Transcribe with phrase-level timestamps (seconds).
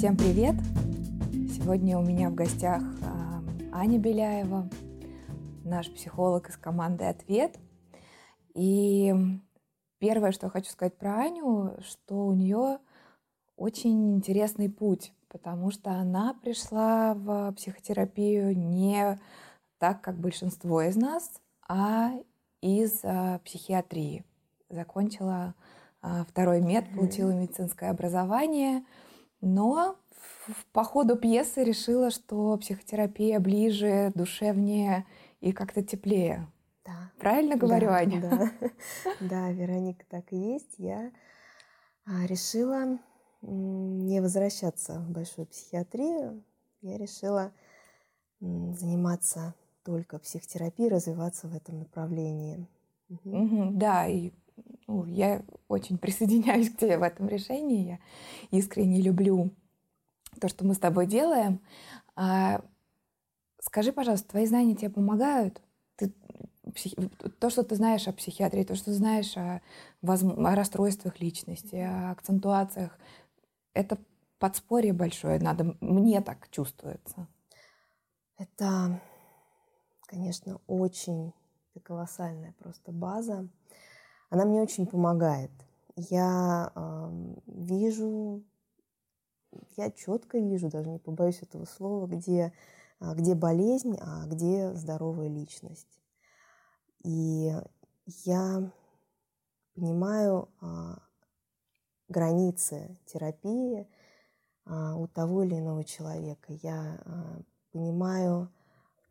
[0.00, 0.54] Всем привет!
[1.54, 4.66] Сегодня у меня в гостях а, Аня Беляева,
[5.62, 7.58] наш психолог из команды «Ответ».
[8.54, 9.12] И
[9.98, 12.78] первое, что хочу сказать про Аню, что у нее
[13.56, 19.20] очень интересный путь, потому что она пришла в психотерапию не
[19.76, 22.12] так, как большинство из нас, а
[22.62, 24.24] из а, психиатрии.
[24.70, 25.54] Закончила
[26.00, 28.82] а, второй мед, получила медицинское образование,
[29.40, 29.96] но
[30.72, 35.06] по ходу пьесы решила, что психотерапия ближе, душевнее
[35.40, 36.46] и как-то теплее.
[36.84, 37.10] Да.
[37.18, 38.20] Правильно говорю, да, Аня?
[38.20, 38.70] Да.
[39.20, 40.74] да, Вероника, так и есть.
[40.78, 41.10] Я
[42.04, 42.98] а, решила
[43.42, 46.42] не возвращаться в большую психиатрию.
[46.82, 47.52] Я решила
[48.40, 49.54] заниматься
[49.84, 52.66] только психотерапией, развиваться в этом направлении.
[53.08, 53.72] Угу.
[53.72, 54.32] Да, и
[54.90, 58.00] ну, я очень присоединяюсь к тебе в этом решении.
[58.50, 59.50] Я искренне люблю
[60.40, 61.60] то, что мы с тобой делаем.
[62.16, 62.62] А,
[63.60, 65.62] скажи, пожалуйста, твои знания тебе помогают?
[65.96, 66.12] Ты,
[66.74, 66.96] психи...
[67.38, 69.62] То, что ты знаешь о психиатрии, то, что ты знаешь о,
[70.02, 70.22] воз...
[70.22, 72.98] о расстройствах личности, о акцентуациях,
[73.72, 73.96] это
[74.38, 77.28] подспорье большое, надо, мне так чувствуется.
[78.38, 79.00] Это,
[80.06, 81.32] конечно, очень
[81.84, 83.48] колоссальная просто база.
[84.30, 85.50] Она мне очень помогает.
[85.96, 88.42] Я э, вижу,
[89.76, 92.52] я четко вижу, даже не побоюсь этого слова, где,
[93.00, 96.00] а, где болезнь, а где здоровая личность.
[97.02, 97.52] И
[98.24, 98.72] я
[99.74, 100.66] понимаю э,
[102.08, 103.88] границы терапии
[104.66, 106.52] э, у того или иного человека.
[106.62, 107.42] Я э,
[107.72, 108.52] понимаю,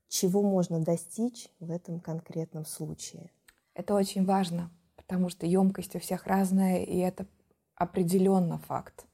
[0.07, 3.31] чего можно достичь в этом конкретном случае.
[3.73, 7.25] Это очень важно, потому что емкость у всех разная, и это
[7.75, 9.05] определенно факт.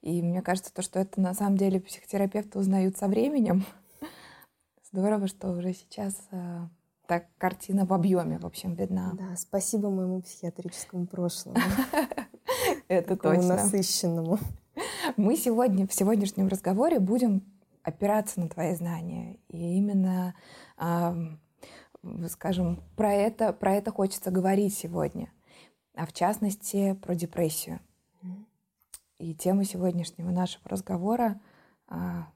[0.00, 3.64] И мне кажется, то, что это на самом деле психотерапевты узнают со временем.
[4.92, 6.60] Здорово, что уже сейчас э,
[7.06, 9.12] так картина в объеме, в общем, видна.
[9.14, 11.56] Да, спасибо моему психиатрическому прошлому.
[12.88, 13.56] Это точно.
[13.56, 14.38] насыщенному.
[15.16, 17.42] Мы сегодня, в сегодняшнем разговоре будем
[17.82, 19.38] опираться на твои знания.
[19.48, 20.34] И именно
[22.28, 25.32] скажем, про это, про это хочется говорить сегодня,
[25.94, 27.80] а в частности про депрессию.
[29.18, 31.40] И тема сегодняшнего нашего разговора
[31.86, 32.28] а,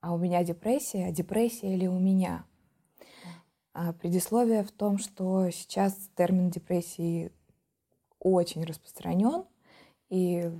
[0.00, 2.44] а у меня депрессия, а депрессия или у меня?
[3.72, 7.32] А предисловие в том, что сейчас термин депрессии
[8.20, 9.44] очень распространен,
[10.08, 10.50] и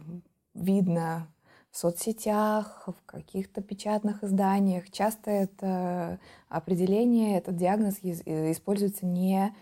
[0.55, 1.33] видно
[1.71, 4.91] в соцсетях, в каких-то печатных изданиях.
[4.91, 6.19] Часто это
[6.49, 9.55] определение, этот диагноз э, используется не,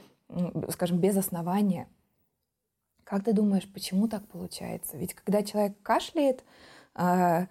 [0.70, 1.88] скажем, без основания.
[3.04, 4.96] Как ты думаешь, почему так получается?
[4.96, 6.44] Ведь когда человек кашляет,
[6.94, 7.48] а,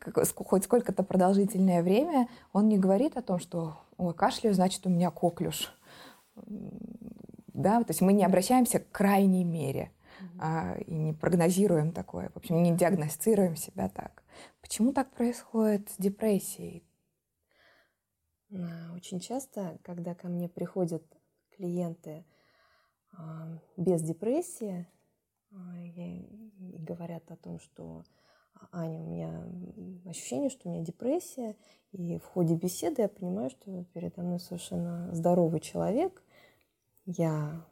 [0.36, 5.12] хоть сколько-то продолжительное время, он не говорит о том, что Ой, кашляю, значит, у меня
[5.12, 5.72] коклюш.
[7.54, 9.92] Да, то есть мы не обращаемся к крайней мере
[10.38, 14.22] а, и не прогнозируем такое, в общем, не диагностируем себя так.
[14.60, 16.84] Почему так происходит с депрессией?
[18.52, 21.02] А, очень часто, когда ко мне приходят
[21.56, 22.24] клиенты
[23.12, 24.86] а, без депрессии
[25.50, 28.04] а, и говорят о том, что
[28.70, 29.44] Аня, у меня
[30.06, 31.56] ощущение, что у меня депрессия,
[31.92, 36.22] и в ходе беседы я понимаю, что передо мной совершенно здоровый человек.
[37.04, 37.66] Я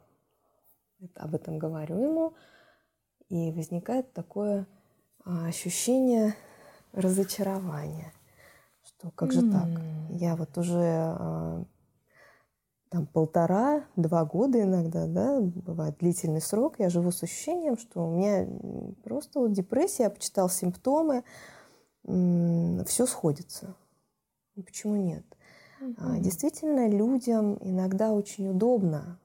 [1.15, 2.33] об этом говорю ему,
[3.29, 4.67] и возникает такое
[5.23, 6.35] а, ощущение
[6.91, 8.13] разочарования,
[8.83, 9.51] что как же mm.
[9.51, 9.81] так?
[10.09, 11.63] Я вот уже а,
[12.89, 18.47] там полтора-два года иногда, да, бывает длительный срок, я живу с ощущением, что у меня
[19.03, 21.23] просто вот депрессия, я почитал симптомы,
[22.03, 23.75] все сходится.
[24.55, 25.23] Почему нет?
[25.81, 26.19] Mm-hmm.
[26.19, 29.20] Действительно, людям иногда очень удобно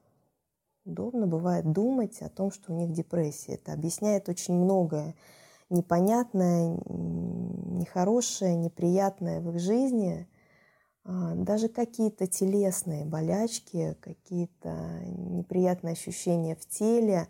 [0.87, 3.55] удобно бывает думать о том, что у них депрессия.
[3.55, 5.15] Это объясняет очень многое
[5.69, 10.27] непонятное, нехорошее, неприятное в их жизни.
[11.03, 17.27] А, даже какие-то телесные болячки, какие-то неприятные ощущения в теле,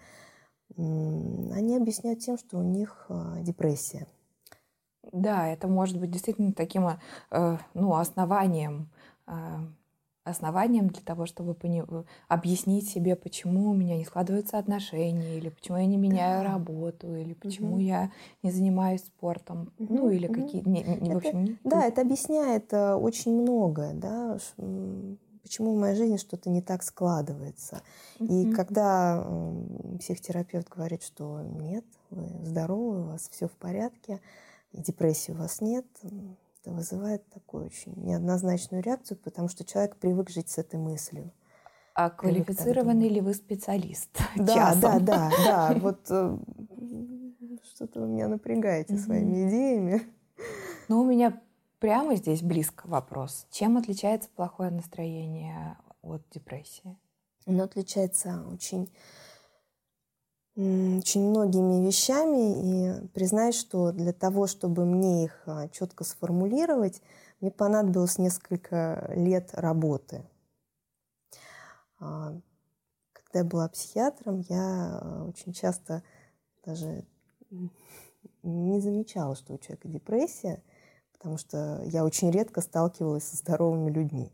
[0.76, 4.08] они объясняют тем, что у них а, депрессия.
[5.12, 6.86] Да, это может быть действительно таким
[7.32, 8.90] э, ну, основанием
[9.26, 9.62] а,
[10.30, 11.84] основанием для того, чтобы пони...
[12.28, 16.54] объяснить себе, почему у меня не складываются отношения, или почему я не меняю да.
[16.54, 17.80] работу, или почему угу.
[17.80, 18.12] я
[18.44, 19.94] не занимаюсь спортом, угу.
[19.94, 20.42] ну или угу.
[20.42, 21.58] какие, не, не, в общем.
[21.64, 24.38] Да, это объясняет э, очень многое, да,
[25.48, 27.82] почему в моей жизни что-то не так складывается.
[28.20, 28.34] Угу.
[28.34, 29.26] И когда
[30.00, 34.20] психотерапевт говорит, что нет, вы здоровы, у вас все в порядке,
[34.74, 35.86] депрессии у вас нет,
[36.68, 41.32] это вызывает такую очень неоднозначную реакцию, потому что человек привык жить с этой мыслью.
[41.94, 44.10] А квалифицированный ли вы специалист?
[44.36, 45.74] Да, да, да, да.
[45.80, 46.38] Вот э,
[47.64, 50.02] что-то вы меня напрягаете своими идеями.
[50.90, 51.42] Ну, у меня
[51.80, 53.48] прямо здесь близко вопрос.
[53.50, 56.98] Чем отличается плохое настроение от депрессии?
[57.46, 58.92] Оно отличается очень
[60.58, 67.02] очень многими вещами, и признать, что для того, чтобы мне их а, четко сформулировать,
[67.40, 70.26] мне понадобилось несколько лет работы.
[72.00, 72.34] А,
[73.14, 76.02] когда я была психиатром, я а, очень часто
[76.66, 77.06] даже
[78.42, 80.64] не замечала, что у человека депрессия,
[81.14, 84.32] потому что я очень редко сталкивалась со здоровыми людьми,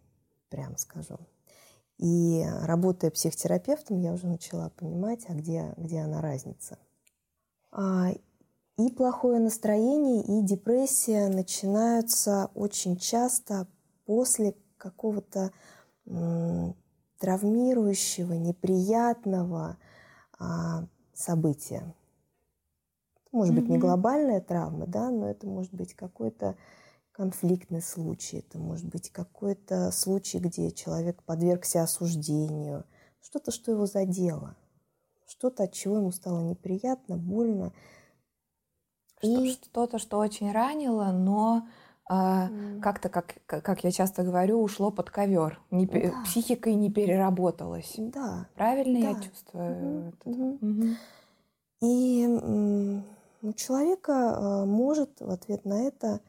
[0.50, 1.20] прямо скажу.
[2.00, 6.78] И работая психотерапевтом, я уже начала понимать, а где, где она разница.
[7.72, 8.10] А,
[8.78, 13.68] и плохое настроение, и депрессия начинаются очень часто
[14.06, 15.52] после какого-то
[17.20, 19.78] травмирующего, неприятного
[20.38, 21.96] а, события.
[23.32, 23.60] Может mm-hmm.
[23.60, 26.58] быть, не глобальная травма, да, но это может быть какой-то
[27.14, 32.84] конфликтный случай, это может быть какой-то случай, где человек подвергся осуждению,
[33.22, 34.56] что-то, что его задело,
[35.28, 37.72] что-то, от чего ему стало неприятно, больно.
[39.22, 39.52] И...
[39.52, 41.68] Что-то, что очень ранило, но
[42.10, 42.82] э, mm.
[42.82, 46.12] как-то, как, как я часто говорю, ушло под ковер, не, да.
[46.26, 47.94] психикой не переработалось.
[47.98, 48.48] Да.
[48.56, 49.10] Правильно да.
[49.10, 50.14] я чувствую?
[50.26, 50.58] Угу.
[50.62, 50.88] Угу.
[51.84, 52.28] И
[53.44, 56.22] у человека э, может в ответ на это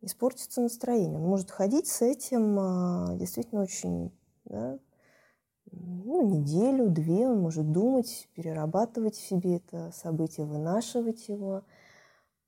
[0.00, 1.18] испортится настроение.
[1.18, 4.12] Он может ходить с этим а, действительно очень,
[4.44, 4.78] да,
[5.70, 11.62] ну, неделю, две, он может думать, перерабатывать в себе это событие, вынашивать его.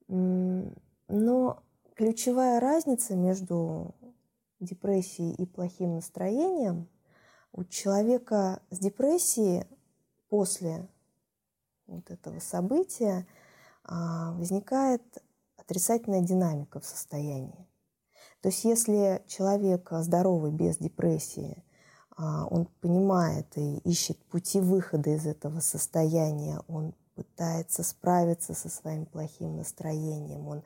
[0.09, 1.63] Но
[1.95, 3.95] ключевая разница между
[4.59, 6.89] депрессией и плохим настроением
[7.53, 9.65] у человека с депрессией
[10.29, 10.89] после
[11.87, 13.27] вот этого события
[13.85, 15.03] а, возникает
[15.61, 17.67] отрицательная динамика в состоянии.
[18.43, 21.63] То есть если человек здоровый, без депрессии,
[22.17, 29.05] а, он понимает и ищет пути выхода из этого состояния, он пытается справиться со своим
[29.05, 30.63] плохим настроением, он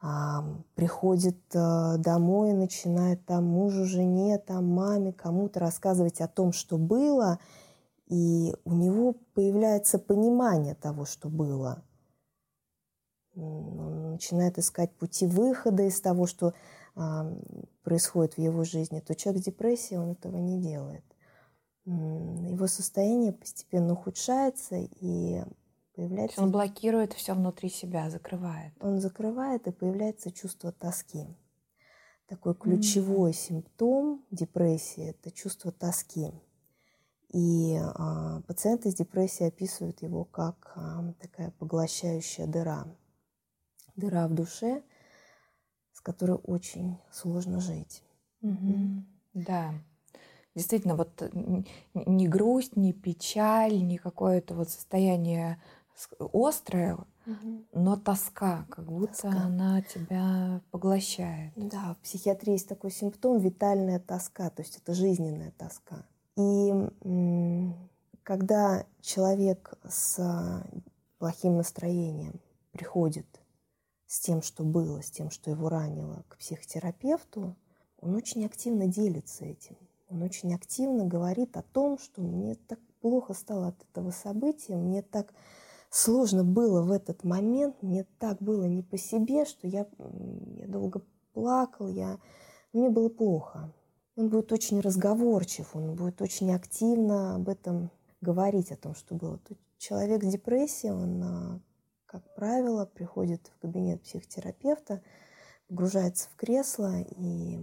[0.00, 0.44] а,
[0.74, 7.38] приходит а, домой начинает там мужу, жене, там маме, кому-то рассказывать о том, что было,
[8.06, 11.82] и у него появляется понимание того, что было–
[13.36, 16.54] он начинает искать пути выхода из того, что
[16.94, 17.32] а,
[17.82, 21.04] происходит в его жизни, то человек с депрессией, он этого не делает.
[21.84, 25.42] Его состояние постепенно ухудшается и
[25.94, 26.40] появляется...
[26.40, 28.72] Он блокирует все внутри себя, закрывает.
[28.80, 31.26] Он закрывает, и появляется чувство тоски.
[32.26, 33.34] Такой ключевой mm-hmm.
[33.34, 36.30] симптом депрессии– это чувство тоски.
[37.28, 42.86] И а, пациенты с депрессией описывают его как а, такая поглощающая дыра–
[43.96, 44.82] дыра в душе,
[45.92, 48.02] с которой очень сложно жить.
[48.42, 49.04] Угу.
[49.34, 49.74] Да.
[50.54, 51.30] Действительно, вот
[51.94, 55.60] ни грусть, ни печаль, ни какое-то вот состояние
[56.32, 56.94] острое,
[57.26, 57.64] угу.
[57.72, 59.30] но тоска, как будто тоска.
[59.30, 61.52] она тебя поглощает.
[61.56, 66.04] Да, в психиатрии есть такой симптом витальная тоска, то есть это жизненная тоска.
[66.36, 66.72] И
[68.22, 70.64] когда человек с
[71.18, 72.40] плохим настроением
[72.72, 73.26] приходит
[74.14, 77.56] с тем, что было, с тем, что его ранило, к психотерапевту,
[78.00, 79.76] он очень активно делится этим.
[80.08, 85.02] Он очень активно говорит о том, что мне так плохо стало от этого события, мне
[85.02, 85.34] так
[85.90, 89.84] сложно было в этот момент, мне так было не по себе, что я,
[90.58, 91.02] я долго
[91.32, 92.20] плакал, я,
[92.72, 93.72] мне было плохо.
[94.14, 97.90] Он будет очень разговорчив, он будет очень активно об этом
[98.20, 99.38] говорить, о том, что было.
[99.38, 101.60] Тут человек с депрессией, он а,
[102.14, 105.02] как правило, приходит в кабинет психотерапевта,
[105.66, 107.58] погружается в кресло и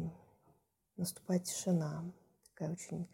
[0.97, 2.03] наступает тишина.
[2.49, 3.07] Такая очень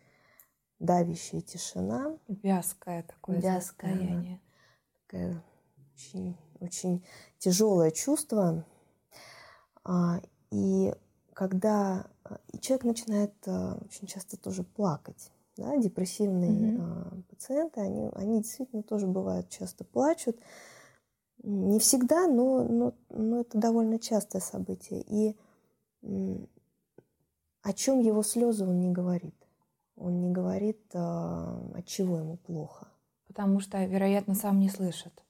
[0.79, 2.17] давящая тишина.
[2.27, 4.41] Вязкое такое Вязкое, состояние.
[5.06, 5.44] Такое
[5.94, 7.06] очень, очень
[7.38, 8.65] тяжелое чувство.
[9.84, 10.91] А, и
[11.34, 12.08] когда
[12.51, 15.32] и человек начинает а, очень часто тоже плакать.
[15.56, 17.24] Да, депрессивные mm-hmm.
[17.29, 20.39] пациенты, они, они действительно тоже бывают часто плачут.
[21.44, 25.03] Не всегда, но, но, но это довольно частое событие.
[25.08, 25.36] И
[27.62, 29.36] о чем его слезы он не говорит.
[29.96, 32.88] Он не говорит, а, от чего ему плохо.
[33.27, 35.24] Потому что, вероятно, сам не слышит.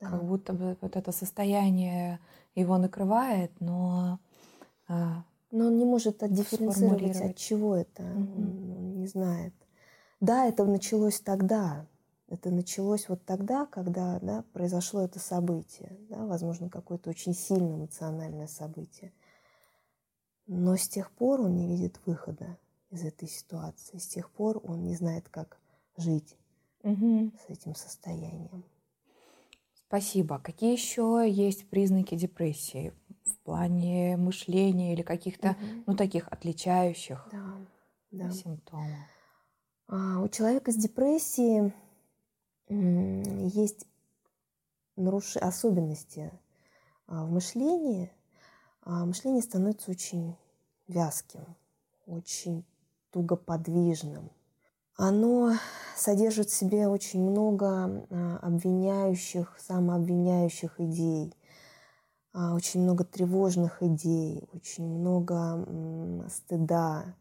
[0.00, 0.10] да.
[0.10, 2.20] как будто бы вот это состояние
[2.54, 4.18] его накрывает, но
[4.88, 5.24] а,
[5.54, 8.42] но он не может отдифференцировать, от чего это, угу.
[8.42, 9.54] он, он не знает.
[10.20, 11.86] Да, это началось тогда,
[12.28, 18.46] это началось вот тогда, когда да, произошло это событие, да, возможно, какое-то очень сильное эмоциональное
[18.46, 19.12] событие.
[20.46, 22.58] Но с тех пор он не видит выхода
[22.90, 25.58] из этой ситуации, с тех пор он не знает, как
[25.96, 26.36] жить
[26.82, 27.32] угу.
[27.46, 28.64] с этим состоянием.
[29.86, 30.38] Спасибо.
[30.38, 32.92] Какие еще есть признаки депрессии
[33.24, 35.84] в плане мышления или каких-то, угу.
[35.86, 37.56] ну, таких отличающих да,
[38.10, 38.30] да.
[38.30, 38.88] симптомов?
[39.86, 41.72] А, у человека с депрессией
[42.68, 43.86] есть
[44.96, 45.36] наруш...
[45.36, 46.32] особенности
[47.06, 48.10] а, в мышлении.
[48.82, 50.36] А, мышление становится очень
[50.88, 51.44] вязким,
[52.06, 52.64] очень
[53.10, 54.30] тугоподвижным.
[54.96, 55.54] Оно
[55.96, 61.34] содержит в себе очень много а, обвиняющих, самообвиняющих идей,
[62.32, 65.64] очень много тревожных идей, очень много
[66.28, 67.14] стыда,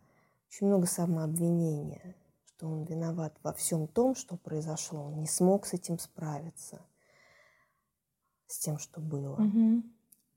[0.48, 2.16] очень много самообвинения
[2.64, 5.08] что он виноват во всем том, что произошло.
[5.08, 6.80] Он не смог с этим справиться,
[8.48, 9.36] с тем, что было.
[9.36, 9.84] Угу.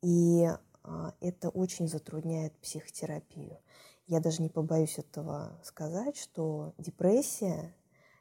[0.03, 0.49] И
[0.83, 3.61] а, это очень затрудняет психотерапию.
[4.09, 7.77] Я даже не побоюсь этого сказать, что депрессия,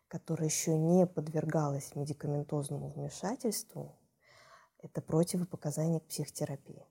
[0.08, 3.98] которая еще не подвергалась медикаментозному вмешательству,
[4.84, 6.86] это противопоказание к психотерапии.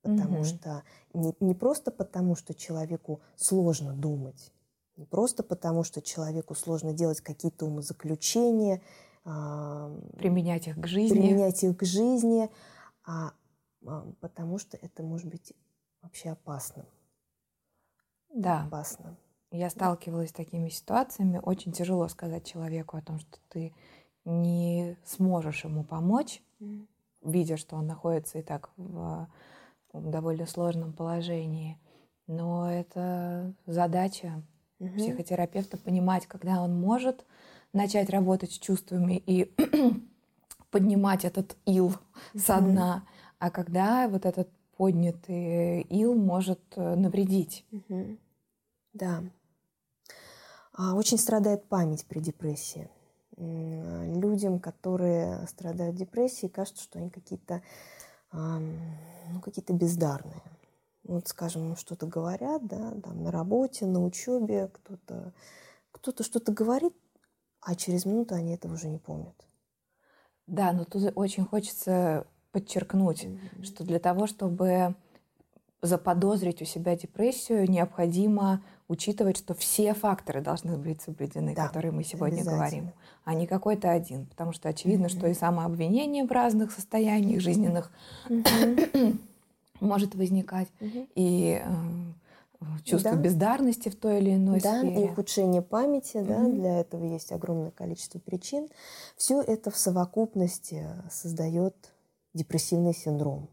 [0.00, 0.44] Потому угу.
[0.44, 4.53] что не, не просто потому, что человеку сложно думать,
[4.96, 8.80] не просто потому, что человеку сложно делать какие-то умозаключения,
[9.24, 11.18] применять их к жизни.
[11.18, 12.50] Применять их к жизни,
[13.04, 13.32] а,
[13.86, 15.52] а потому что это может быть
[16.02, 16.86] вообще опасным.
[18.34, 18.64] Да.
[18.64, 19.16] Опасно.
[19.50, 21.40] Я сталкивалась с такими ситуациями.
[21.42, 23.72] Очень тяжело сказать человеку о том, что ты
[24.24, 26.86] не сможешь ему помочь, mm.
[27.22, 29.28] видя, что он находится и так в,
[29.92, 31.78] в довольно сложном положении.
[32.26, 34.42] Но это задача
[34.78, 34.94] угу.
[34.96, 37.24] психотерапевта понимать, когда он может
[37.72, 39.52] начать работать с чувствами и
[40.70, 41.98] поднимать этот ил угу.
[42.38, 43.06] со дна,
[43.38, 47.64] а когда вот этот поднятый ил может э, навредить.
[47.70, 48.18] Угу.
[48.92, 49.22] Да.
[50.72, 52.88] А, очень страдает память при депрессии.
[53.36, 57.62] Людям, которые страдают депрессией, кажется, что они какие-то
[58.32, 60.40] ну, какие-то бездарные
[61.04, 65.32] вот, скажем, что-то говорят, да, там на работе, на учебе, кто-то
[66.04, 66.92] кто-то что-то говорит,
[67.60, 69.34] а через минуту они этого уже не помнят.
[70.46, 73.64] Да, но тут очень хочется подчеркнуть, mm-hmm.
[73.64, 74.96] что для того, чтобы
[75.80, 82.04] заподозрить у себя депрессию, необходимо учитывать, что все факторы должны быть соблюдены, да, которые мы
[82.04, 82.92] сегодня говорим,
[83.24, 84.26] а не какой-то один.
[84.26, 85.18] Потому что очевидно, mm-hmm.
[85.18, 87.90] что и самообвинение в разных состояниях жизненных
[88.28, 89.18] mm-hmm
[89.84, 91.06] может возникать, угу.
[91.14, 93.16] и э, чувство да.
[93.16, 95.04] бездарности в той или иной да, сфере.
[95.06, 96.26] и ухудшение памяти, угу.
[96.26, 98.68] да, для этого есть огромное количество причин.
[99.16, 101.74] Все это в совокупности создает
[102.32, 103.48] депрессивный синдром.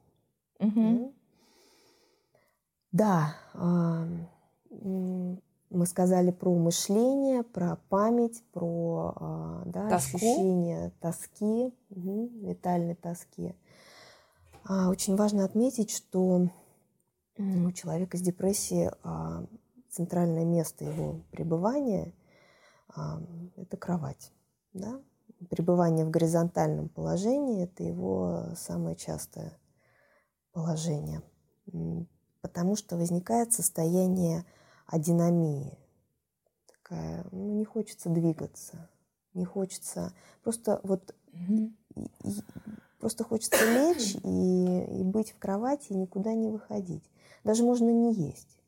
[0.59, 1.13] Угу.
[2.91, 3.35] Да,
[4.69, 13.55] мы сказали про мышление, про память, про а, да, ощущение тоски, угу, витальной тоски.
[14.63, 16.50] А, очень важно отметить, что
[17.38, 19.46] у человека с депрессией а,
[19.89, 22.13] центральное место его пребывания
[22.89, 23.22] а,–
[23.56, 24.32] это кровать.
[24.74, 25.01] Да?
[25.50, 29.58] Пребывание в горизонтальном положении– это его самое частое
[30.51, 31.24] положение,
[32.41, 34.46] потому что возникает состояние
[34.86, 35.77] адинамии.
[36.68, 38.89] Такая, ну, не хочется двигаться,
[39.34, 40.13] не хочется,
[40.44, 41.15] просто вот
[43.01, 47.03] Просто хочется лечь и, и быть в кровати и никуда не выходить.
[47.43, 48.60] Даже можно не есть.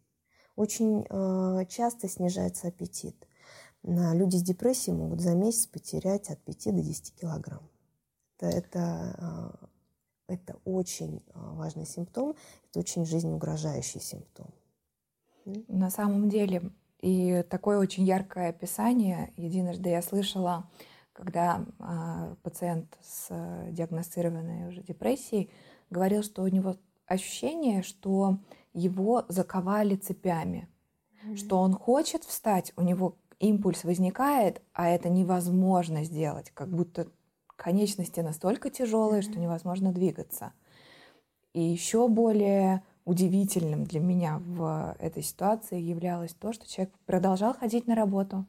[0.56, 3.16] Очень э, часто снижается аппетит.
[3.84, 7.70] На люди с депрессией могут за месяц потерять от 5 до 10 килограмм.
[8.40, 9.60] Это, это,
[10.28, 12.36] э, это очень важный симптом,
[12.72, 14.48] это очень жизнеугрожающий симптом.
[15.68, 16.72] На самом деле,
[17.02, 20.68] и такое очень яркое описание, единожды я слышала,
[21.14, 25.50] когда э, пациент с э, диагностированной уже депрессией
[25.90, 28.40] говорил, что у него ощущение, что
[28.74, 30.68] его заковали цепями,
[31.24, 31.38] mm-hmm.
[31.38, 37.08] что он хочет встать, у него импульс возникает, а это невозможно сделать, как будто
[37.56, 39.32] конечности настолько тяжелые, mm-hmm.
[39.32, 40.54] что невозможно двигаться.
[41.54, 47.86] И еще более удивительным для меня в этой ситуации являлось то, что человек продолжал ходить
[47.86, 48.46] на работу,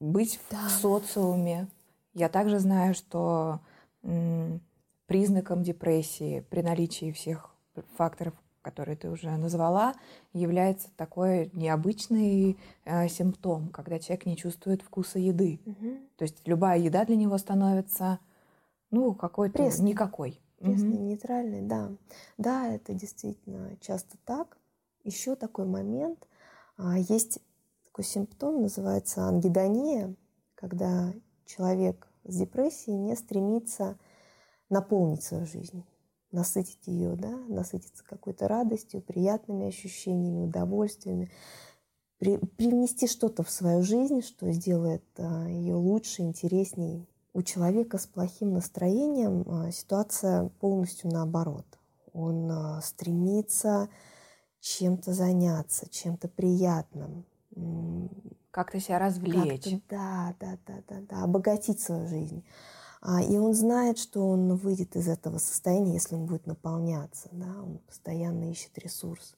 [0.00, 0.66] быть да.
[0.68, 1.68] в социуме.
[2.14, 3.60] Я также знаю, что
[5.06, 7.50] признаком депрессии при наличии всех
[7.96, 9.94] факторов, которые ты уже назвала,
[10.32, 15.60] является такой необычный э, симптом, когда человек не чувствует вкуса еды.
[15.64, 15.96] Угу.
[16.16, 18.18] То есть любая еда для него становится,
[18.90, 19.90] ну, какой-то Пресный.
[19.90, 20.40] никакой.
[20.58, 21.04] Пресный, угу.
[21.04, 21.90] нейтральный, да.
[22.36, 24.58] Да, это действительно часто так.
[25.04, 26.26] Еще такой момент.
[26.76, 27.40] А, есть
[27.98, 30.14] такой симптом, называется ангидония,
[30.54, 31.12] когда
[31.46, 33.98] человек с депрессией не стремится
[34.70, 35.84] наполнить свою жизнь
[36.30, 41.30] насытить ее, да, насытиться какой-то радостью, приятными ощущениями, удовольствиями,
[42.18, 47.08] при, привнести что-то в свою жизнь, что сделает а, ее лучше, интересней.
[47.32, 51.66] У человека с плохим настроением а, ситуация полностью наоборот.
[52.12, 53.88] Он а, стремится
[54.60, 57.24] чем-то заняться, чем-то приятным.
[58.50, 59.64] Как-то себя развлечь.
[59.64, 62.44] Как да, да, да, да, да, обогатить свою жизнь.
[63.00, 67.28] А, и он знает, что он выйдет из этого состояния, если он будет наполняться.
[67.32, 67.62] Да?
[67.62, 69.36] Он постоянно ищет ресурс.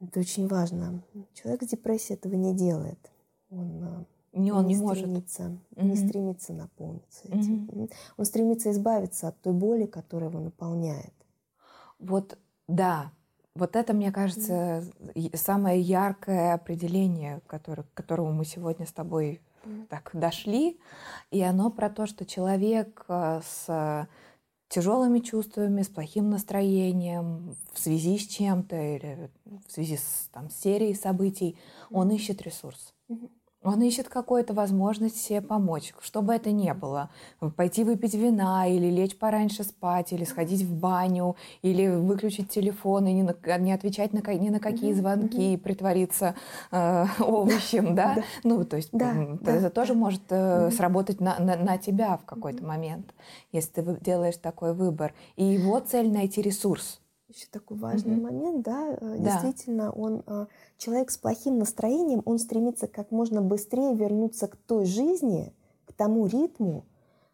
[0.00, 1.02] Это очень важно.
[1.34, 3.10] Человек с депрессией этого не делает.
[3.50, 5.04] Он а, не, он не, не может.
[5.04, 5.84] Стремится, mm-hmm.
[5.84, 7.66] Не стремится наполниться этим.
[7.66, 7.92] Mm-hmm.
[8.16, 11.12] Он стремится избавиться от той боли, которая его наполняет.
[11.98, 12.38] Вот,
[12.68, 13.12] да,
[13.58, 14.84] вот это, мне кажется,
[15.14, 15.36] mm-hmm.
[15.36, 19.40] самое яркое определение, которое, к которому мы сегодня с тобой
[19.88, 20.80] так дошли.
[21.30, 24.08] И оно про то, что человек э, с
[24.68, 29.30] тяжелыми чувствами, с плохим настроением, в связи с чем-то или
[29.66, 31.58] в связи с там, серией событий,
[31.90, 32.94] он ищет ресурс.
[33.64, 37.10] Он ищет какую-то возможность себе помочь, что бы это ни было.
[37.56, 43.12] Пойти выпить вина, или лечь пораньше спать, или сходить в баню, или выключить телефон и
[43.12, 46.36] не, на, не отвечать на, ни на какие звонки, и притвориться
[46.70, 48.22] э, овощем, да?
[48.44, 53.12] Ну, то есть это тоже может э, сработать на, на, на тебя в какой-то момент,
[53.50, 55.14] если ты делаешь такой выбор.
[55.34, 58.22] И его цель— найти ресурс еще такой важный mm-hmm.
[58.22, 60.46] момент, да, э, да, действительно, он э,
[60.78, 65.52] человек с плохим настроением, он стремится как можно быстрее вернуться к той жизни,
[65.84, 66.86] к тому ритму,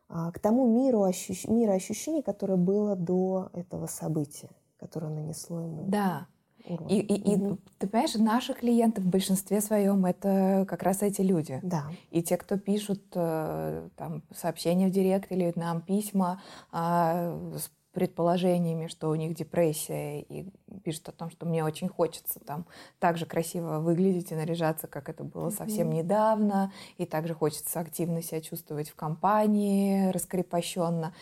[0.08, 1.46] а, к тому миру, ощущ...
[1.46, 5.84] миру ощущений, которое было до этого события, которое нанесло ему.
[5.86, 6.26] Да.
[6.66, 6.88] Урон.
[6.88, 7.54] И, и, угу.
[7.54, 11.60] и ты понимаешь, наши клиенты в большинстве своем это как раз эти люди.
[11.62, 11.84] Да.
[12.10, 16.40] И те, кто пишут э, там сообщения в директ или нам письма
[16.72, 20.50] а, с предположениями, что у них депрессия, и
[20.82, 22.66] пишут о том, что мне очень хочется там
[22.98, 28.20] так же красиво выглядеть и наряжаться, как это было совсем недавно, и также хочется активно
[28.20, 31.14] себя чувствовать в компании, раскрепощенно.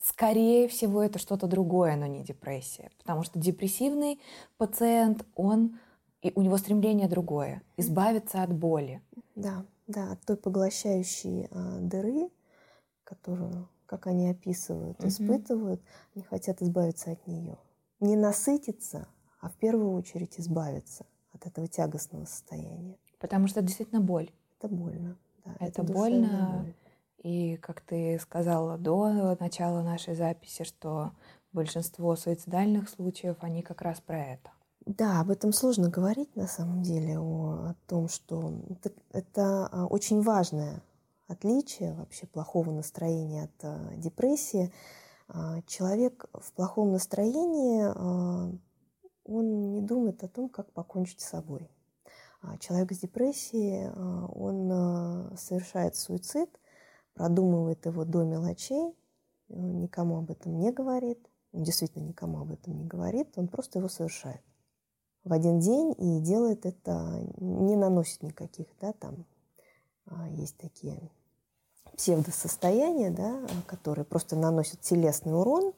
[0.00, 2.90] Скорее всего, это что-то другое, но не депрессия.
[2.98, 4.20] Потому что депрессивный
[4.56, 5.78] пациент, он,
[6.22, 9.02] и у него стремление другое— избавиться от боли.
[9.34, 12.30] Да, да, от той поглощающей а, дыры,
[13.04, 15.08] которую как они описывают, угу.
[15.08, 15.82] испытывают,
[16.14, 17.58] они хотят избавиться от нее.
[18.00, 19.06] Не насытиться,
[19.42, 22.96] а в первую очередь избавиться от этого тягостного состояния.
[23.18, 24.30] Потому что это действительно боль.
[24.58, 25.18] Это больно.
[25.44, 26.62] Да, это, это больно.
[26.64, 26.74] Боль.
[27.18, 31.12] И как ты сказала до начала нашей записи, что
[31.52, 34.52] большинство суицидальных случаев, они как раз про это.
[34.86, 39.86] Да, об этом сложно говорить на самом деле, о, о том, что это, это а,
[39.86, 40.82] очень важная
[41.26, 44.72] отличие вообще плохого настроения от э, депрессии.
[45.28, 48.56] Э, человек в плохом настроении, э,
[49.24, 51.70] он не думает о том, как покончить с собой.
[52.40, 56.50] А человек с депрессией, он совершает суицид,
[57.14, 58.96] продумывает его до мелочей,
[59.48, 63.88] никому об этом не говорит, он действительно никому об этом не говорит, он просто его
[63.88, 64.42] совершает
[65.24, 69.24] в один день и делает это, не наносит никаких, да, там
[70.30, 71.10] есть такие
[71.96, 75.74] псевдосостояния, да, которые просто наносят телесный урон,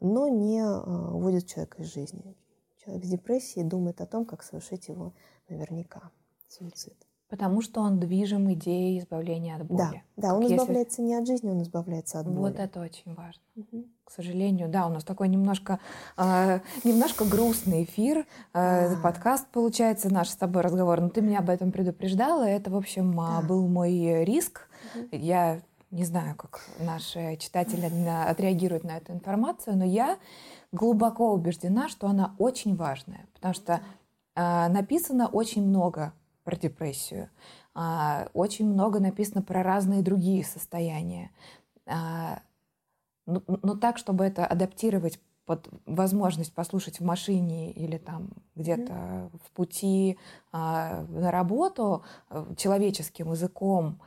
[0.00, 2.36] но не а, уводят человека из жизни.
[2.78, 5.12] Человек с депрессией думает о том, как совершить его
[5.48, 6.10] наверняка
[6.48, 6.96] суицид.
[7.30, 10.02] Потому что он движим идеей избавления от боли.
[10.16, 10.56] Да, да он если...
[10.56, 12.38] избавляется не от жизни, он избавляется от боли.
[12.38, 13.40] Вот это очень важно.
[13.54, 13.84] Угу.
[14.04, 15.78] К сожалению, да, у нас такой немножко,
[16.16, 21.00] э, немножко грустный эфир, э, подкаст получается наш с тобой разговор.
[21.00, 23.40] Но ты меня об этом предупреждала, это, в общем, да.
[23.42, 24.68] был мой риск.
[24.96, 25.08] Угу.
[25.12, 25.60] Я
[25.92, 27.88] не знаю, как наши читатели
[28.28, 30.18] отреагируют на эту информацию, но я
[30.72, 33.80] глубоко убеждена, что она очень важная, потому что
[34.34, 36.12] э, написано очень много
[36.50, 37.30] про депрессию.
[37.74, 41.30] А, очень много написано про разные другие состояния.
[41.86, 42.40] А,
[43.24, 48.92] но, ну, но так, чтобы это адаптировать под возможность послушать в машине или там где-то
[48.92, 49.40] mm-hmm.
[49.44, 50.18] в пути
[50.50, 54.00] а, на работу э, человеческим языком,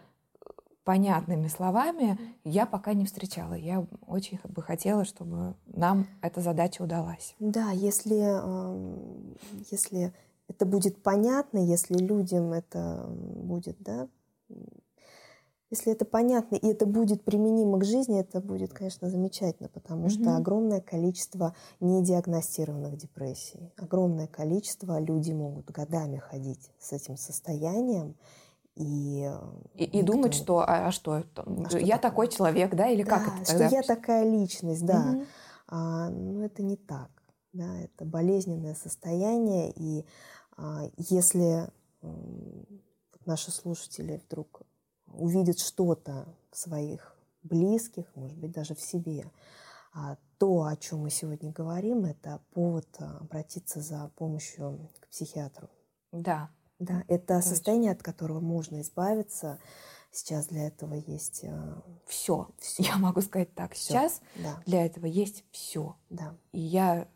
[0.84, 3.54] понятными словами я пока не встречала.
[3.54, 7.36] Я очень бы хотела, чтобы нам эта задача удалась.
[7.40, 9.38] Да, если, эм,
[9.72, 10.14] если
[10.56, 14.08] это будет понятно, если людям это будет, да,
[15.74, 20.22] если это понятно и это будет применимо к жизни, это будет, конечно, замечательно, потому mm-hmm.
[20.22, 28.16] что огромное количество недиагностированных депрессий, огромное количество людей могут годами ходить с этим состоянием,
[28.76, 29.32] и,
[29.76, 32.28] и, и думать, что а, а что, а что я такое?
[32.28, 33.68] такой человек, да, или да, как это тогда?
[33.68, 35.02] Что я такая личность, да.
[35.02, 35.26] Угу.
[35.70, 37.10] А, ну это не так,
[37.52, 40.06] да, это болезненное состояние, и
[40.98, 41.70] если
[43.26, 44.62] наши слушатели вдруг
[45.08, 49.32] увидят что-то в своих близких, может быть, даже в себе,
[49.94, 55.70] а то, о чем мы сегодня говорим, это повод а, обратиться за помощью к психиатру.
[56.12, 57.42] Да, да, это Точно.
[57.42, 59.60] состояние, от которого можно избавиться.
[60.12, 61.46] Сейчас для этого есть
[62.08, 62.48] все.
[62.60, 62.80] Все.
[62.80, 63.74] Я могу сказать так.
[63.74, 63.94] Всё.
[63.94, 64.62] Сейчас да.
[64.66, 65.96] для этого есть все.
[66.10, 66.36] Да.
[66.52, 67.08] И я,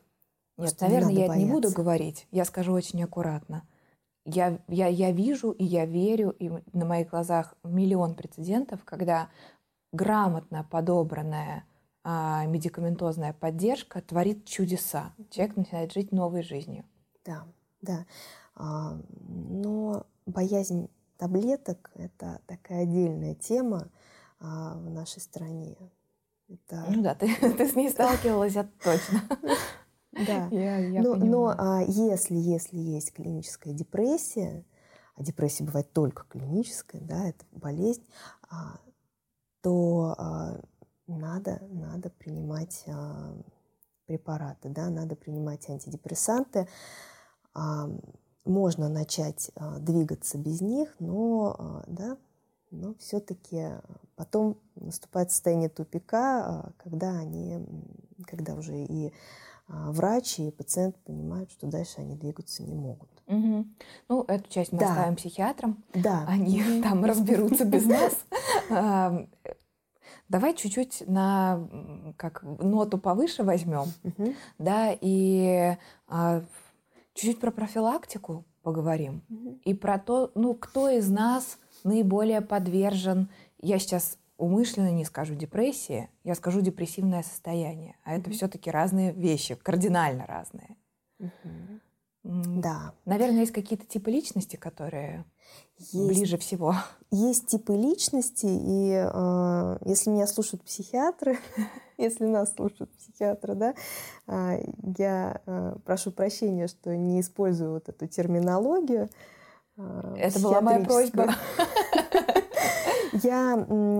[0.57, 1.45] нет, наверное, не я бояться.
[1.45, 2.27] не буду говорить.
[2.31, 3.67] Я скажу очень аккуратно.
[4.25, 9.29] Я, я, я вижу и я верю, и на моих глазах миллион прецедентов, когда
[9.93, 11.63] грамотно подобранная
[12.03, 15.13] а, медикаментозная поддержка творит чудеса.
[15.29, 16.85] Человек начинает жить новой жизнью.
[17.23, 17.45] Да,
[17.81, 18.05] да.
[18.55, 23.89] А, но боязнь таблеток– это такая отдельная тема
[24.39, 25.77] а, в нашей стране.
[26.49, 26.85] Это...
[26.89, 29.21] Ну да, ты, ты с ней сталкивалась, это точно.
[30.11, 30.47] Да.
[30.51, 34.65] Я, я но но а, если, если есть клиническая депрессия,
[35.15, 38.05] а депрессия бывает только клиническая, да, это болезнь,
[38.49, 38.79] а,
[39.61, 40.61] то а,
[41.07, 43.35] надо, надо принимать а,
[44.05, 46.67] препараты, да, надо принимать антидепрессанты.
[47.53, 47.89] А,
[48.45, 52.17] можно начать а, двигаться без них, но, а, да,
[52.71, 53.71] но все-таки
[54.15, 57.65] потом наступает состояние тупика, а, когда они,
[58.25, 59.13] когда уже и
[59.67, 63.09] врач, и пациент понимают, что дальше они двигаться не могут.
[63.27, 63.65] Угу.
[64.09, 64.89] Ну, эту часть мы да.
[64.89, 65.83] оставим психиатрам.
[65.93, 66.25] Да.
[66.27, 67.85] Они там разберутся без
[68.69, 69.25] нас.
[70.29, 71.67] Давай чуть-чуть на
[72.17, 73.85] как ноту повыше возьмем,
[74.57, 75.77] да, и
[77.13, 79.23] чуть-чуть про профилактику поговорим.
[79.29, 79.59] Угу.
[79.63, 83.29] И про то, ну, кто из нас наиболее подвержен,
[83.61, 87.95] я сейчас умышленно не скажу депрессии, я скажу депрессивное состояние.
[88.03, 90.77] А это все-таки разные вещи, кардинально разные.
[91.19, 91.79] Угу.
[92.23, 92.93] Да.
[93.05, 95.25] Наверное, есть какие-то типы личности, которые
[95.77, 96.75] есть, ближе всего.
[97.09, 101.39] Есть типы личности, и э, если меня слушают психиатры,
[101.97, 103.75] если нас слушают психиатры, да,
[104.27, 104.61] э,
[104.97, 109.09] я э, прошу прощения, что не использую вот эту терминологию.
[109.77, 111.33] Э, Это была моя просьба.
[113.23, 113.53] Я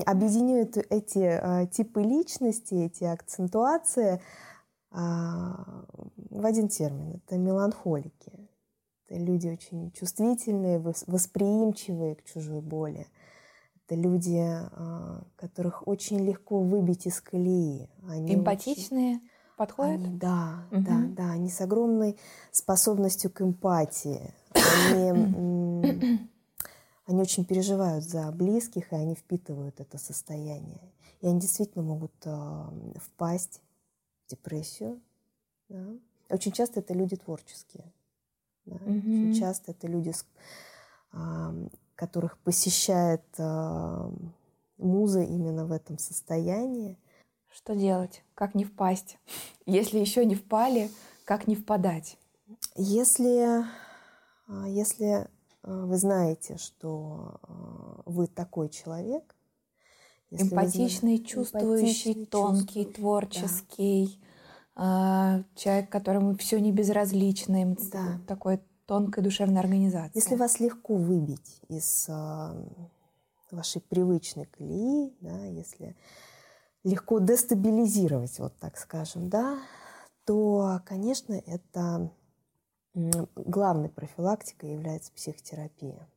[0.06, 4.22] объединю эти э, типы личности, эти акцентуации
[4.92, 5.86] а,
[6.30, 7.22] в один термин.
[7.26, 8.50] Это меланхолики.
[9.06, 13.08] Это люди очень чувствительные, восприимчивые к чужой боли.
[13.86, 17.90] Это люди, а, которых очень легко выбить из колеи.
[18.08, 19.30] Они Эмпатичные очень...
[19.58, 20.02] подходят?
[20.02, 20.82] Они, да, угу.
[20.82, 21.32] да, да.
[21.32, 22.18] Они с огромной
[22.52, 24.34] способностью к эмпатии.
[24.54, 26.20] Они,
[27.08, 30.82] они очень переживают за близких, и они впитывают это состояние.
[31.22, 33.62] И они действительно могут а, впасть
[34.28, 35.02] депрессию.
[35.70, 35.86] Да.
[36.30, 37.86] Очень часто это люди творческие.
[38.66, 38.76] Да.
[38.76, 39.30] Mm-hmm.
[39.30, 40.12] Очень часто это люди,
[41.14, 41.56] а,
[41.96, 44.12] которых посещает а,
[44.78, 47.00] муза именно в этом состоянии.
[47.50, 48.22] Что делать?
[48.36, 49.18] Как не впасть?
[49.66, 50.92] Если еще не впали,
[51.24, 52.18] как не впадать?
[52.76, 53.66] Если,
[54.68, 55.28] если
[55.68, 59.36] вы знаете, что а, вы такой человек,
[60.30, 64.22] Эмпатичный, чувствующий, Эмпатичный, тонкий, чувствующий, творческий.
[64.76, 65.44] Да.
[65.56, 68.20] человек, которому все не безразлично, да.
[68.28, 70.12] такой тонкой душевной организации.
[70.16, 72.10] Если вас легко выбить из
[73.52, 75.96] вашей привычной колеи, да, если
[76.84, 79.60] легко дестабилизировать, вот так скажем, да,
[80.26, 82.12] то, конечно, это
[83.36, 86.08] главной профилактикой является психотерапия.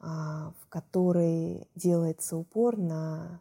[0.00, 3.40] А, в которой делается упор на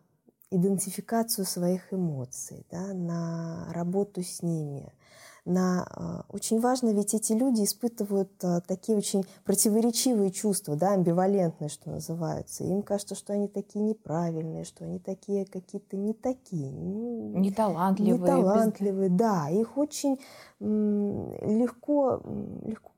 [0.49, 4.91] идентификацию своих эмоций, да, на работу с ними.
[5.49, 11.69] На, а, очень важно, ведь эти люди испытывают а, такие очень противоречивые чувства, да, амбивалентные,
[11.69, 12.65] что называются.
[12.65, 16.69] Им кажется, что они такие неправильные, что они такие какие-то не такие.
[16.69, 18.19] Неталантливые.
[18.19, 19.17] Неталантливые, без...
[19.17, 19.49] да.
[19.49, 20.19] Их очень
[20.59, 22.21] легко,
[22.65, 22.91] легко,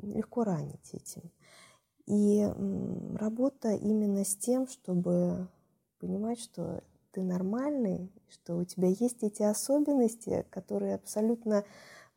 [0.00, 1.22] легко ранить этим.
[2.06, 2.48] И
[3.18, 5.48] работа именно с тем, чтобы
[5.98, 6.84] понимать, что
[7.16, 11.64] ты нормальный, что у тебя есть эти особенности, которые абсолютно,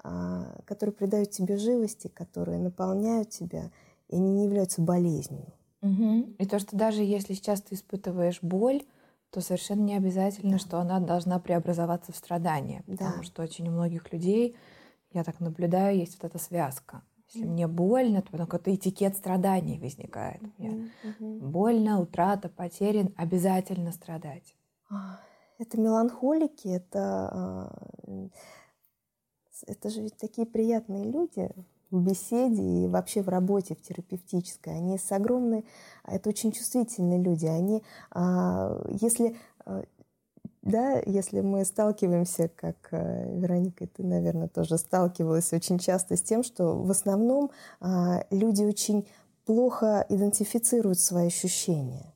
[0.03, 3.71] а, которые придают тебе живости, которые наполняют тебя,
[4.09, 5.53] и они не являются болезнью.
[5.81, 6.35] Угу.
[6.37, 8.83] И то, что даже если сейчас ты испытываешь боль,
[9.29, 10.59] то совершенно не обязательно, да.
[10.59, 12.83] что она должна преобразоваться в страдание.
[12.85, 13.23] Потому да.
[13.23, 14.57] что очень у многих людей,
[15.13, 17.03] я так наблюдаю, есть вот эта связка.
[17.29, 20.41] Если мне больно, то потом какой-то этикет страданий возникает.
[20.57, 21.39] Мне mm-hmm.
[21.39, 24.55] больно, утрата, потерян, обязательно страдать.
[24.89, 25.19] А,
[25.57, 27.71] это меланхолики, это, а,
[29.67, 31.49] это же ведь такие приятные люди
[31.91, 34.75] в беседе и вообще в работе, в терапевтической.
[34.75, 35.65] Они с огромной...
[36.05, 37.45] Это очень чувствительные люди.
[37.45, 39.35] Они, а, если
[40.61, 46.43] да, если мы сталкиваемся, как э, Вероника, ты, наверное, тоже сталкивалась очень часто с тем,
[46.43, 49.07] что в основном а, люди очень
[49.45, 52.13] плохо идентифицируют свои ощущения.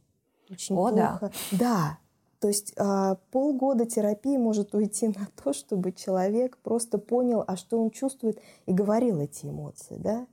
[0.49, 1.31] Очень О, плохо.
[1.51, 1.57] Да.
[1.57, 1.97] да.
[2.43, 7.81] То есть а, полгода терапии может уйти на то, чтобы человек просто понял, а что
[7.81, 10.27] он чувствует, и говорил эти эмоции, да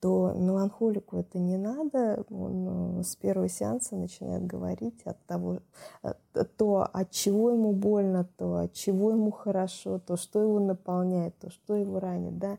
[0.00, 2.26] то меланхолику это не надо.
[2.28, 5.60] Он э, с первого сеанса начинает говорить от того,
[6.02, 6.12] э,
[6.58, 11.50] то, от чего ему больно, то, от чего ему хорошо, то, что его наполняет, то,
[11.50, 12.58] что его ранит, да,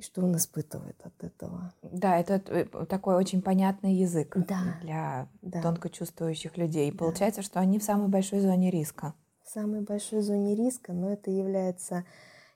[0.00, 1.74] и что он испытывает от этого.
[1.82, 4.78] Да, это э, такой очень понятный язык да.
[4.80, 5.60] для да.
[5.60, 6.90] тонко чувствующих людей.
[6.90, 6.96] Да.
[6.96, 9.14] Получается, что они в самой большой зоне риска.
[9.44, 12.06] В самой большой зоне риска, но это является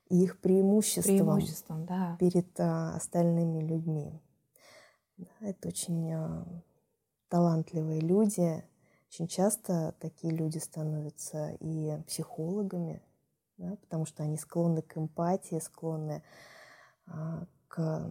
[0.08, 2.16] их преимуществом, преимуществом да.
[2.18, 4.22] перед а, остальными людьми.
[5.18, 6.46] Да, это очень а,
[7.28, 8.64] талантливые люди.
[9.08, 13.02] Очень часто такие люди становятся и психологами,
[13.58, 16.53] да, потому что они склонны к эмпатии, склонны а,
[17.68, 18.10] к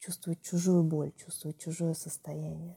[0.00, 2.76] чувствовать чужую боль, чувствовать чужое состояние.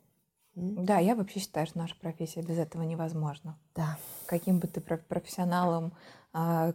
[0.55, 3.57] Да, я вообще считаю, что наша профессия без этого невозможна.
[3.73, 3.97] Да.
[4.27, 5.93] Каким бы ты профессионалом,
[6.31, 6.73] а,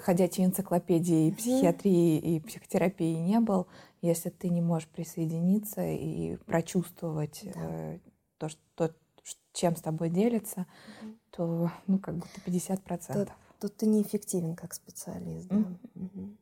[0.00, 3.66] ходячей энциклопедии психиатрии и психотерапии не был,
[4.00, 7.50] если ты не можешь присоединиться и прочувствовать да.
[7.56, 7.98] Э,
[8.38, 8.94] то, что,
[9.52, 10.66] чем с тобой делится,
[11.02, 11.14] угу.
[11.30, 13.12] то ну как будто 50%.
[13.12, 13.28] То,
[13.58, 15.48] то ты неэффективен как специалист.
[15.48, 15.56] Да?
[15.56, 16.36] Угу.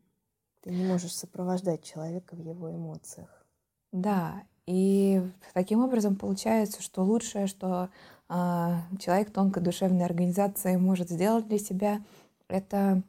[0.66, 3.46] Ты не можешь сопровождать человека в его эмоциях.
[3.92, 5.22] Да, и
[5.54, 7.88] таким образом получается, что лучшее, что
[8.28, 12.02] э, человек тонкой душевной организации может сделать для себя,
[12.48, 13.00] это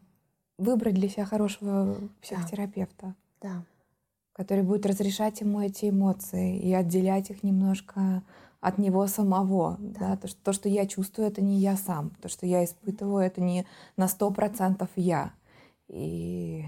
[0.60, 3.63] выбрать для себя хорошего психотерапевта, да.
[4.34, 8.22] который будет разрешать ему эти эмоции и отделять их немножко
[8.62, 9.78] от него самого.
[9.80, 10.12] Да.
[10.12, 10.17] Да?
[10.17, 12.12] То, что, то, что я чувствую, это не я сам.
[12.22, 13.65] То, что я испытываю, это не
[13.96, 15.34] на сто процентов я.
[15.88, 16.63] И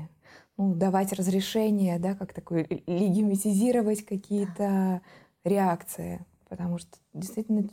[0.60, 5.02] ну, давать разрешение, да, как такое, легимитизировать какие-то
[5.46, 6.26] реакции.
[6.50, 7.70] Потому что действительно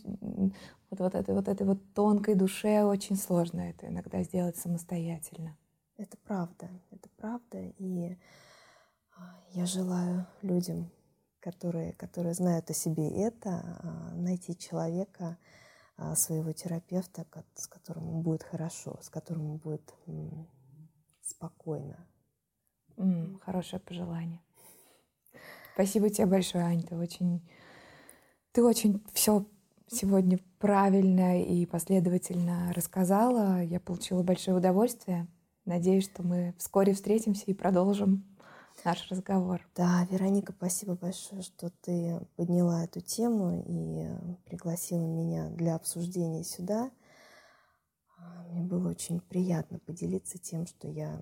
[0.91, 5.57] вот, вот, этой, вот этой вот тонкой душе очень сложно это иногда сделать самостоятельно.
[5.97, 7.59] Это правда, это правда.
[7.59, 8.17] И
[9.17, 10.89] а, я желаю людям,
[11.41, 15.39] которые, которые знают о себе это, а, найти человека,
[15.97, 19.93] а, своего терапевта, с которым будет хорошо, с которым будет
[21.21, 22.07] спокойно,
[22.97, 24.41] М, хорошее пожелание.
[25.75, 26.83] Спасибо тебе большое, Ань.
[26.83, 27.47] Ты очень,
[28.53, 29.45] ты очень все
[29.89, 33.63] сегодня правильно и последовательно рассказала.
[33.63, 35.29] Я получила большое удовольствие.
[35.65, 38.25] Надеюсь, что мы вскоре встретимся и продолжим
[38.85, 39.67] наш разговор.
[39.75, 46.91] Да, Вероника, спасибо большое, что ты подняла эту тему и пригласила меня для обсуждения сюда.
[48.49, 51.21] Мне было очень приятно поделиться тем, что я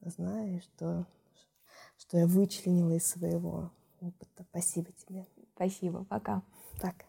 [0.00, 1.06] знаю, что
[1.98, 4.44] что я вычленила из своего опыта.
[4.50, 5.26] Спасибо тебе.
[5.54, 6.04] Спасибо.
[6.04, 6.42] Пока.
[6.80, 7.05] Пока.